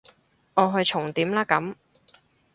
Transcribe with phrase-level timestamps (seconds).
[0.55, 1.75] 我去重點啦咁